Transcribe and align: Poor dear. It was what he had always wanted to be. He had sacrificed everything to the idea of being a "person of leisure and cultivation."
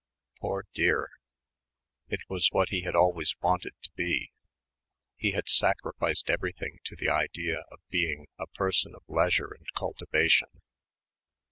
Poor 0.39 0.65
dear. 0.73 1.11
It 2.09 2.21
was 2.27 2.49
what 2.51 2.69
he 2.69 2.81
had 2.81 2.95
always 2.95 3.35
wanted 3.39 3.75
to 3.83 3.91
be. 3.91 4.31
He 5.15 5.29
had 5.29 5.47
sacrificed 5.47 6.27
everything 6.27 6.79
to 6.85 6.95
the 6.95 7.09
idea 7.09 7.65
of 7.71 7.87
being 7.89 8.25
a 8.39 8.47
"person 8.47 8.95
of 8.95 9.03
leisure 9.07 9.53
and 9.53 9.67
cultivation." 9.75 10.49